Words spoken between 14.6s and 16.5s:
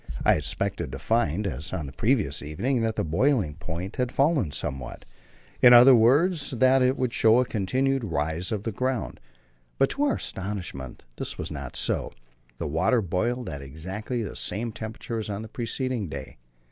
temperature as on the preceding day.